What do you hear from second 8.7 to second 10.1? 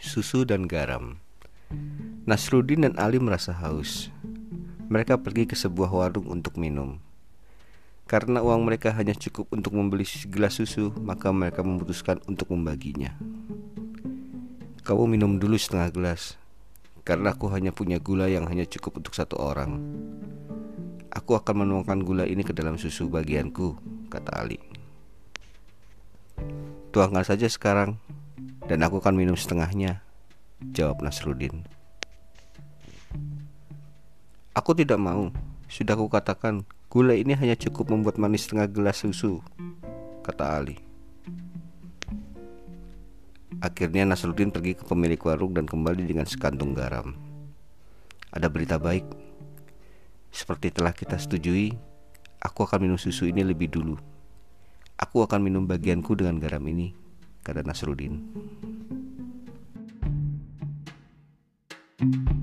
hanya cukup untuk membeli